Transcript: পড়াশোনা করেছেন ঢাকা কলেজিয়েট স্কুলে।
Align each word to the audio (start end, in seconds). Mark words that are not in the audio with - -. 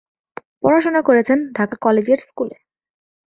পড়াশোনা 0.63 1.01
করেছেন 1.01 1.39
ঢাকা 1.57 1.75
কলেজিয়েট 1.81 2.21
স্কুলে। 2.21 2.55